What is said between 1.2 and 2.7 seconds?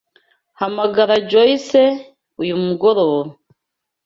Joyce uyu